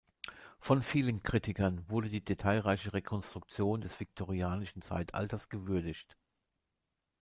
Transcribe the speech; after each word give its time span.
Von 0.59 0.81
vielen 0.81 1.21
Kritikern 1.21 1.87
wurde 1.87 2.09
die 2.09 2.25
detailreiche 2.25 2.91
Rekonstruktion 2.91 3.81
des 3.81 3.99
viktorianischen 3.99 4.81
Zeitalters 4.81 5.47
gewürdigt. 5.47 6.17